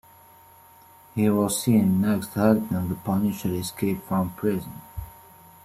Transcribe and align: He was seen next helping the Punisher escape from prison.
He 1.13 1.29
was 1.29 1.61
seen 1.61 2.01
next 2.01 2.33
helping 2.33 2.89
the 2.89 2.95
Punisher 2.95 3.53
escape 3.53 4.01
from 4.01 4.31
prison. 4.31 4.81